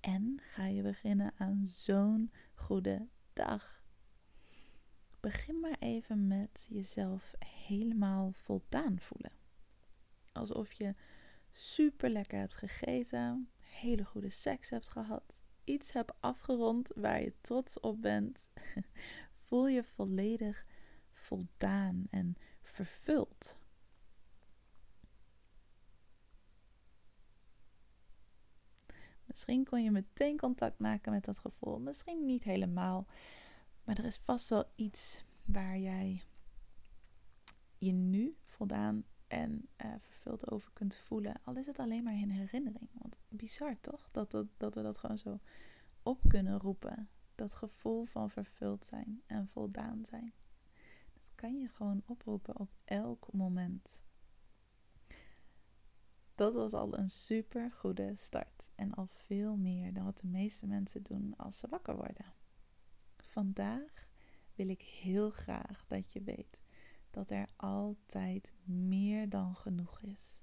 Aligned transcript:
en 0.00 0.40
ga 0.40 0.66
je 0.66 0.82
beginnen 0.82 1.32
aan 1.36 1.66
zo'n 1.66 2.32
goede 2.54 3.08
dag. 3.32 3.82
Begin 5.20 5.60
maar 5.60 5.76
even 5.78 6.26
met 6.26 6.66
jezelf 6.70 7.34
helemaal 7.38 8.32
voldaan 8.32 9.00
voelen. 9.00 9.32
Alsof 10.32 10.72
je 10.72 10.94
super 11.52 12.10
lekker 12.10 12.38
hebt 12.38 12.56
gegeten, 12.56 13.48
hele 13.58 14.04
goede 14.04 14.30
seks 14.30 14.70
hebt 14.70 14.88
gehad, 14.88 15.40
iets 15.64 15.92
hebt 15.92 16.12
afgerond 16.20 16.90
waar 16.94 17.22
je 17.22 17.32
trots 17.40 17.80
op 17.80 18.02
bent. 18.02 18.48
Voel 19.46 19.68
je 19.68 19.84
volledig 19.84 20.64
voldaan 21.12 22.06
en 22.10 22.36
vervuld. 22.62 23.59
Misschien 29.30 29.64
kon 29.64 29.82
je 29.82 29.90
meteen 29.90 30.38
contact 30.38 30.78
maken 30.78 31.12
met 31.12 31.24
dat 31.24 31.38
gevoel. 31.38 31.78
Misschien 31.78 32.24
niet 32.24 32.44
helemaal. 32.44 33.06
Maar 33.84 33.98
er 33.98 34.04
is 34.04 34.16
vast 34.16 34.48
wel 34.48 34.64
iets 34.74 35.24
waar 35.46 35.78
jij 35.78 36.22
je 37.78 37.92
nu 37.92 38.36
voldaan 38.44 39.04
en 39.26 39.68
uh, 39.84 39.92
vervuld 39.98 40.50
over 40.50 40.70
kunt 40.72 40.96
voelen. 40.96 41.40
Al 41.44 41.56
is 41.56 41.66
het 41.66 41.78
alleen 41.78 42.02
maar 42.02 42.14
in 42.14 42.30
herinnering. 42.30 42.88
Want 42.92 43.18
bizar 43.28 43.80
toch? 43.80 44.08
Dat, 44.10 44.30
dat, 44.30 44.46
dat 44.56 44.74
we 44.74 44.82
dat 44.82 44.98
gewoon 44.98 45.18
zo 45.18 45.38
op 46.02 46.20
kunnen 46.28 46.58
roepen. 46.58 47.08
Dat 47.34 47.54
gevoel 47.54 48.04
van 48.04 48.30
vervuld 48.30 48.86
zijn 48.86 49.22
en 49.26 49.48
voldaan 49.48 50.04
zijn. 50.04 50.32
Dat 51.12 51.30
kan 51.34 51.58
je 51.58 51.68
gewoon 51.68 52.02
oproepen 52.06 52.58
op 52.58 52.70
elk 52.84 53.32
moment 53.32 54.02
dat 56.40 56.54
was 56.54 56.72
al 56.72 56.98
een 56.98 57.10
super 57.10 57.70
goede 57.70 58.12
start. 58.16 58.70
En 58.74 58.94
al 58.94 59.06
veel 59.06 59.56
meer 59.56 59.92
dan 59.92 60.04
wat 60.04 60.18
de 60.18 60.26
meeste 60.26 60.66
mensen 60.66 61.02
doen 61.02 61.34
als 61.36 61.58
ze 61.58 61.68
wakker 61.68 61.96
worden. 61.96 62.32
Vandaag 63.16 64.08
wil 64.54 64.68
ik 64.68 64.82
heel 64.82 65.30
graag 65.30 65.84
dat 65.86 66.12
je 66.12 66.22
weet 66.22 66.60
dat 67.10 67.30
er 67.30 67.48
altijd 67.56 68.52
meer 68.64 69.28
dan 69.28 69.56
genoeg 69.56 70.00
is. 70.00 70.42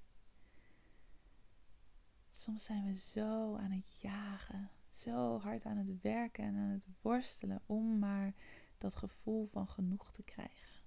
Soms 2.30 2.64
zijn 2.64 2.84
we 2.84 2.94
zo 2.94 3.56
aan 3.56 3.70
het 3.70 4.00
jagen, 4.00 4.70
zo 4.86 5.38
hard 5.38 5.64
aan 5.64 5.76
het 5.76 6.00
werken 6.00 6.44
en 6.44 6.56
aan 6.56 6.70
het 6.70 6.86
worstelen 7.00 7.62
om 7.66 7.98
maar 7.98 8.34
dat 8.78 8.96
gevoel 8.96 9.46
van 9.46 9.68
genoeg 9.68 10.12
te 10.12 10.22
krijgen. 10.22 10.82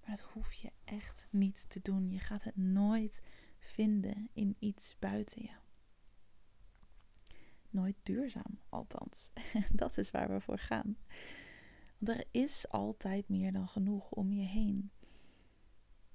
Maar 0.00 0.10
dat 0.16 0.20
hoef 0.20 0.52
je 0.52 0.72
echt 0.84 1.26
niet 1.30 1.70
te 1.70 1.80
doen. 1.82 2.10
Je 2.10 2.18
gaat 2.18 2.44
het 2.44 2.56
nooit 2.56 3.20
vinden 3.60 4.28
in 4.32 4.56
iets 4.58 4.96
buiten 4.98 5.42
je. 5.42 5.50
Nooit 7.70 7.96
duurzaam, 8.02 8.58
althans. 8.68 9.30
Dat 9.72 9.98
is 9.98 10.10
waar 10.10 10.28
we 10.28 10.40
voor 10.40 10.58
gaan. 10.58 10.96
Want 11.98 12.18
er 12.18 12.26
is 12.30 12.68
altijd 12.68 13.28
meer 13.28 13.52
dan 13.52 13.68
genoeg 13.68 14.10
om 14.10 14.32
je 14.32 14.46
heen. 14.46 14.90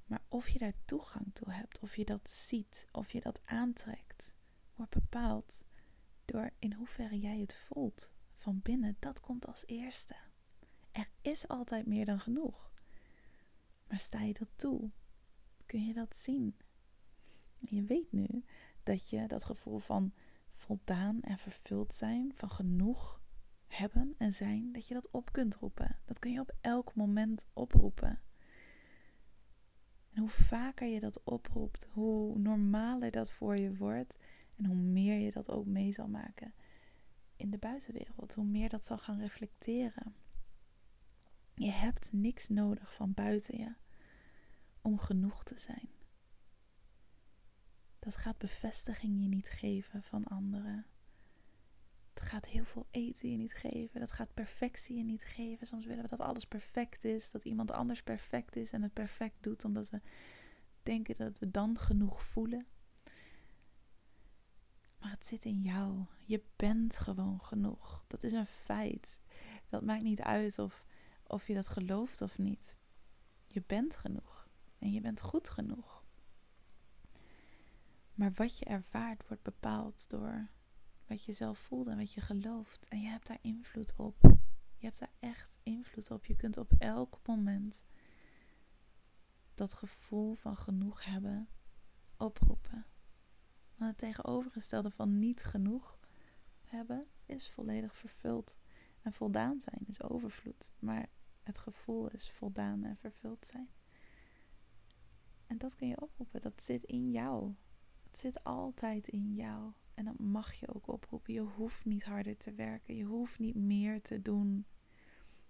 Maar 0.06 0.24
of 0.28 0.50
je 0.50 0.60
daar 0.60 0.74
toegang 0.86 1.34
toe 1.34 1.52
hebt, 1.52 1.80
of 1.80 1.96
je 1.96 2.06
dat 2.06 2.30
ziet, 2.30 2.88
of 2.92 3.12
je 3.12 3.20
dat 3.20 3.42
aantrekt, 3.46 4.34
wordt 4.76 4.94
bepaald 4.94 5.64
door 6.26 6.52
in 6.60 6.74
hoeverre 6.74 7.20
jij 7.20 7.40
het 7.40 7.56
voelt 7.56 8.12
van 8.36 8.60
binnen. 8.62 8.98
Dat 9.00 9.20
komt 9.20 9.48
als 9.48 9.64
eerste. 9.66 10.16
Er 10.92 11.10
is 11.22 11.48
altijd 11.48 11.86
meer 11.86 12.06
dan 12.06 12.20
genoeg. 12.20 12.72
Maar 13.88 14.00
sta 14.00 14.22
je 14.22 14.34
dat 14.34 14.50
toe? 14.56 14.92
Kun 15.66 15.86
je 15.86 15.94
dat 15.94 16.16
zien? 16.16 16.58
Je 17.60 17.84
weet 17.84 18.12
nu 18.12 18.44
dat 18.84 19.10
je 19.10 19.28
dat 19.28 19.44
gevoel 19.44 19.80
van 19.80 20.14
voldaan 20.52 21.22
en 21.22 21.38
vervuld 21.38 21.94
zijn, 21.94 22.32
van 22.36 22.50
genoeg 22.50 23.22
hebben 23.68 24.16
en 24.18 24.34
zijn, 24.34 24.72
dat 24.72 24.88
je 24.88 24.94
dat 24.94 25.12
op 25.12 25.32
kunt 25.32 25.56
roepen. 25.56 26.00
Dat 26.06 26.20
kun 26.20 26.32
je 26.32 26.40
op 26.40 26.56
elk 26.62 26.96
moment 26.96 27.48
oproepen. 27.54 28.20
En 30.14 30.22
hoe 30.22 30.30
vaker 30.30 30.88
je 30.88 31.00
dat 31.00 31.24
oproept, 31.24 31.88
hoe 31.92 32.38
normaler 32.38 33.12
dat 33.12 33.32
voor 33.32 33.58
je 33.58 33.76
wordt 33.76 34.18
en 34.56 34.66
hoe 34.66 34.76
meer 34.76 35.20
je 35.20 35.32
dat 35.32 35.50
ook 35.50 35.66
mee 35.66 35.92
zal 35.92 36.08
maken 36.08 36.54
in 37.36 37.50
de 37.50 37.58
buitenwereld, 37.58 38.34
hoe 38.34 38.46
meer 38.46 38.70
dat 38.70 38.86
zal 38.86 38.98
gaan 38.98 39.20
reflecteren. 39.20 40.16
Je 41.56 41.72
hebt 41.72 42.12
niks 42.12 42.50
nodig 42.50 42.94
van 42.94 43.14
buiten 43.14 43.58
je 43.58 43.74
om 44.82 45.00
genoeg 45.00 45.44
te 45.44 45.60
zijn 45.60 45.90
dat 48.06 48.16
gaat 48.16 48.38
bevestiging 48.38 49.22
je 49.22 49.28
niet 49.28 49.50
geven 49.50 50.04
van 50.04 50.24
anderen. 50.24 50.86
Het 52.14 52.24
gaat 52.24 52.46
heel 52.46 52.66
veel 52.66 52.88
eten 52.92 53.32
je 53.32 53.38
niet 53.38 53.54
geven. 53.54 54.00
Dat 54.00 54.12
gaat 54.12 54.34
perfectie 54.34 54.98
je 54.98 55.04
niet 55.04 55.24
geven. 55.24 55.68
Soms 55.68 55.86
willen 55.86 56.04
we 56.04 56.10
dat 56.10 56.20
alles 56.20 56.48
perfect 56.48 57.04
is. 57.04 57.32
Dat 57.32 57.46
iemand 57.46 57.72
anders 57.72 58.04
perfect 58.04 58.56
is 58.56 58.72
en 58.72 58.82
het 58.82 58.94
perfect 58.94 59.36
doet. 59.44 59.66
Omdat 59.66 59.90
we 59.90 60.02
denken 60.84 61.18
dat 61.18 61.40
we 61.40 61.52
dan 61.52 61.78
genoeg 61.78 62.24
voelen. 62.24 62.66
Maar 65.00 65.12
het 65.12 65.26
zit 65.26 65.46
in 65.46 65.62
jou. 65.62 66.06
Je 66.26 66.44
bent 66.56 66.98
gewoon 66.98 67.42
genoeg. 67.42 68.04
Dat 68.08 68.24
is 68.24 68.34
een 68.34 68.46
feit. 68.46 69.20
Dat 69.70 69.84
maakt 69.84 70.04
niet 70.04 70.22
uit 70.22 70.60
of, 70.60 70.86
of 71.28 71.48
je 71.48 71.54
dat 71.54 71.68
gelooft 71.68 72.22
of 72.22 72.38
niet. 72.38 72.78
Je 73.48 73.64
bent 73.66 73.96
genoeg. 73.96 74.48
En 74.80 74.92
je 74.92 75.02
bent 75.02 75.22
goed 75.22 75.50
genoeg. 75.50 76.05
Maar 78.16 78.32
wat 78.34 78.58
je 78.58 78.66
ervaart 78.66 79.28
wordt 79.28 79.44
bepaald 79.44 80.10
door 80.10 80.50
wat 81.08 81.24
je 81.24 81.34
zelf 81.34 81.60
voelt 81.60 81.88
en 81.88 81.98
wat 81.98 82.14
je 82.14 82.22
gelooft. 82.22 82.88
En 82.88 83.02
je 83.02 83.08
hebt 83.08 83.28
daar 83.28 83.40
invloed 83.42 83.94
op. 83.96 84.18
Je 84.78 84.86
hebt 84.86 85.00
daar 85.00 85.14
echt 85.20 85.58
invloed 85.64 86.12
op. 86.12 86.26
Je 86.26 86.36
kunt 86.36 86.58
op 86.58 86.72
elk 86.78 87.20
moment 87.26 87.84
dat 89.54 89.74
gevoel 89.74 90.34
van 90.34 90.56
genoeg 90.56 91.06
hebben 91.06 91.48
oproepen. 92.18 92.86
Want 93.76 93.92
het 93.92 93.98
tegenovergestelde 93.98 94.92
van 94.92 95.20
niet 95.20 95.44
genoeg 95.44 96.00
hebben 96.66 97.08
is 97.26 97.50
volledig 97.50 97.96
vervuld. 97.96 98.58
En 99.02 99.14
voldaan 99.14 99.60
zijn 99.60 99.84
is 99.88 100.04
overvloed. 100.04 100.72
Maar 100.80 101.10
het 101.44 101.58
gevoel 101.58 102.10
is 102.10 102.32
voldaan 102.32 102.84
en 102.84 102.98
vervuld 102.98 103.46
zijn. 103.46 103.70
En 105.48 105.58
dat 105.58 105.76
kun 105.76 105.88
je 105.88 106.02
oproepen. 106.02 106.42
Dat 106.42 106.64
zit 106.64 106.84
in 106.84 107.12
jou. 107.12 107.54
Zit 108.18 108.44
altijd 108.44 109.08
in 109.08 109.34
jou. 109.34 109.72
En 109.94 110.06
dat 110.06 110.20
mag 110.20 110.54
je 110.54 110.74
ook 110.74 110.88
oproepen. 110.88 111.34
Je 111.34 111.40
hoeft 111.40 111.86
niet 111.86 112.04
harder 112.04 112.38
te 112.38 112.54
werken. 112.54 112.96
Je 112.96 113.04
hoeft 113.04 113.40
niet 113.40 113.56
meer 113.56 114.02
te 114.02 114.22
doen. 114.22 114.66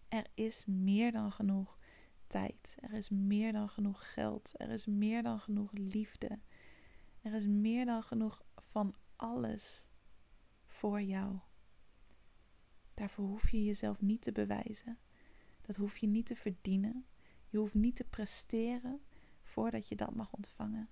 Er 0.07 0.27
is 0.33 0.65
meer 0.65 1.11
dan 1.11 1.31
genoeg 1.31 1.77
tijd. 2.27 2.77
Er 2.81 2.93
is 2.93 3.09
meer 3.09 3.51
dan 3.51 3.69
genoeg 3.69 4.13
geld. 4.13 4.53
Er 4.57 4.69
is 4.69 4.85
meer 4.85 5.23
dan 5.23 5.39
genoeg 5.39 5.71
liefde. 5.71 6.39
Er 7.21 7.33
is 7.33 7.47
meer 7.47 7.85
dan 7.85 8.03
genoeg 8.03 8.43
van 8.55 8.95
alles 9.15 9.87
voor 10.65 11.01
jou. 11.01 11.39
Daarvoor 12.93 13.25
hoef 13.25 13.49
je 13.49 13.63
jezelf 13.63 14.01
niet 14.01 14.21
te 14.21 14.31
bewijzen. 14.31 14.99
Dat 15.61 15.75
hoef 15.75 15.97
je 15.97 16.07
niet 16.07 16.25
te 16.25 16.35
verdienen. 16.35 17.05
Je 17.49 17.57
hoeft 17.57 17.73
niet 17.73 17.95
te 17.95 18.03
presteren 18.03 19.01
voordat 19.41 19.87
je 19.87 19.95
dat 19.95 20.15
mag 20.15 20.33
ontvangen. 20.33 20.89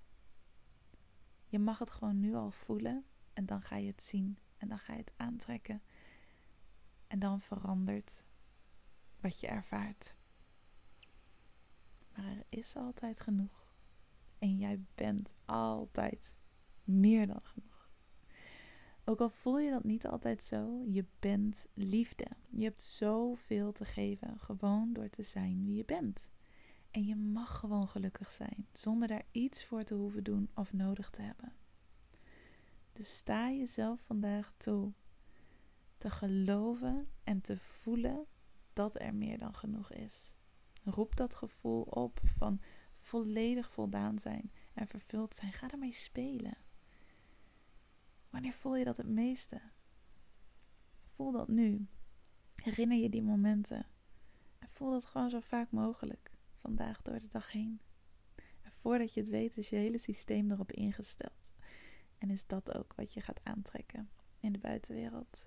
Je 1.53 1.59
mag 1.59 1.79
het 1.79 1.89
gewoon 1.89 2.19
nu 2.19 2.35
al 2.35 2.51
voelen 2.51 3.05
en 3.33 3.45
dan 3.45 3.61
ga 3.61 3.75
je 3.75 3.87
het 3.87 4.03
zien 4.03 4.37
en 4.57 4.67
dan 4.67 4.79
ga 4.79 4.93
je 4.93 4.99
het 4.99 5.13
aantrekken. 5.17 5.81
En 7.07 7.19
dan 7.19 7.41
verandert 7.41 8.25
wat 9.19 9.39
je 9.39 9.47
ervaart. 9.47 10.15
Maar 12.15 12.25
er 12.25 12.45
is 12.49 12.75
altijd 12.75 13.19
genoeg. 13.19 13.75
En 14.39 14.57
jij 14.57 14.79
bent 14.95 15.33
altijd 15.45 16.35
meer 16.83 17.27
dan 17.27 17.41
genoeg. 17.43 17.89
Ook 19.03 19.21
al 19.21 19.29
voel 19.29 19.59
je 19.59 19.71
dat 19.71 19.83
niet 19.83 20.07
altijd 20.07 20.43
zo, 20.43 20.83
je 20.85 21.05
bent 21.19 21.67
liefde. 21.73 22.27
Je 22.49 22.63
hebt 22.63 22.81
zoveel 22.81 23.71
te 23.71 23.85
geven, 23.85 24.39
gewoon 24.39 24.93
door 24.93 25.09
te 25.09 25.23
zijn 25.23 25.65
wie 25.65 25.75
je 25.75 25.85
bent. 25.85 26.29
En 26.93 27.05
je 27.05 27.15
mag 27.15 27.59
gewoon 27.59 27.87
gelukkig 27.87 28.31
zijn, 28.31 28.67
zonder 28.71 29.07
daar 29.07 29.25
iets 29.31 29.65
voor 29.65 29.83
te 29.83 29.93
hoeven 29.93 30.23
doen 30.23 30.49
of 30.55 30.73
nodig 30.73 31.09
te 31.09 31.21
hebben. 31.21 31.53
Dus 32.91 33.17
sta 33.17 33.51
jezelf 33.51 34.01
vandaag 34.01 34.53
toe 34.57 34.93
te 35.97 36.09
geloven 36.09 37.07
en 37.23 37.41
te 37.41 37.59
voelen 37.59 38.25
dat 38.73 38.99
er 38.99 39.15
meer 39.15 39.37
dan 39.37 39.55
genoeg 39.55 39.91
is. 39.91 40.33
Roep 40.83 41.15
dat 41.15 41.35
gevoel 41.35 41.81
op 41.81 42.19
van 42.23 42.61
volledig 42.97 43.71
voldaan 43.71 44.19
zijn 44.19 44.51
en 44.73 44.87
vervuld 44.87 45.35
zijn. 45.35 45.53
Ga 45.53 45.71
ermee 45.71 45.93
spelen. 45.93 46.57
Wanneer 48.29 48.53
voel 48.53 48.75
je 48.75 48.85
dat 48.85 48.97
het 48.97 49.07
meeste? 49.07 49.61
Voel 51.07 51.31
dat 51.31 51.47
nu. 51.47 51.87
Herinner 52.55 52.97
je 52.97 53.09
die 53.09 53.23
momenten. 53.23 53.85
En 54.59 54.69
voel 54.69 54.91
dat 54.91 55.05
gewoon 55.05 55.29
zo 55.29 55.39
vaak 55.39 55.71
mogelijk. 55.71 56.32
Vandaag 56.63 57.01
door 57.01 57.19
de 57.19 57.27
dag 57.27 57.51
heen. 57.51 57.79
En 58.61 58.71
voordat 58.71 59.13
je 59.13 59.19
het 59.19 59.29
weet 59.29 59.57
is 59.57 59.69
je 59.69 59.75
hele 59.75 59.97
systeem 59.97 60.51
erop 60.51 60.71
ingesteld. 60.71 61.51
En 62.17 62.29
is 62.29 62.47
dat 62.47 62.75
ook 62.75 62.93
wat 62.95 63.13
je 63.13 63.21
gaat 63.21 63.39
aantrekken 63.43 64.09
in 64.39 64.51
de 64.51 64.59
buitenwereld. 64.59 65.45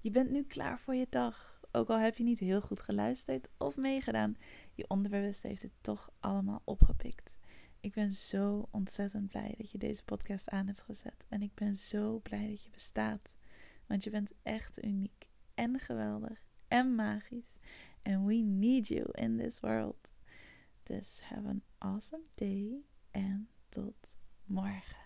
Je 0.00 0.10
bent 0.10 0.30
nu 0.30 0.42
klaar 0.42 0.80
voor 0.80 0.94
je 0.94 1.06
dag. 1.10 1.60
Ook 1.72 1.88
al 1.88 1.98
heb 1.98 2.16
je 2.16 2.24
niet 2.24 2.38
heel 2.38 2.60
goed 2.60 2.80
geluisterd 2.80 3.48
of 3.56 3.76
meegedaan, 3.76 4.36
je 4.74 4.88
onderbewust 4.88 5.42
heeft 5.42 5.62
het 5.62 5.72
toch 5.80 6.10
allemaal 6.20 6.62
opgepikt. 6.64 7.36
Ik 7.80 7.92
ben 7.92 8.10
zo 8.10 8.68
ontzettend 8.70 9.28
blij 9.28 9.54
dat 9.56 9.70
je 9.70 9.78
deze 9.78 10.04
podcast 10.04 10.50
aan 10.50 10.66
hebt 10.66 10.82
gezet. 10.82 11.26
En 11.28 11.42
ik 11.42 11.54
ben 11.54 11.76
zo 11.76 12.18
blij 12.18 12.48
dat 12.48 12.62
je 12.62 12.70
bestaat. 12.70 13.36
Want 13.86 14.04
je 14.04 14.10
bent 14.10 14.32
echt 14.42 14.84
uniek 14.84 15.28
en 15.54 15.78
geweldig 15.78 16.44
en 16.68 16.94
magisch. 16.94 17.58
And 18.02 18.26
we 18.26 18.34
need 18.34 18.88
you 18.88 19.08
in 19.12 19.36
this 19.36 19.60
world. 19.60 20.10
Dus 20.86 21.20
have 21.24 21.48
an 21.48 21.62
awesome 21.78 22.24
day 22.34 22.84
en 23.10 23.48
tot 23.68 24.16
morgen. 24.44 25.05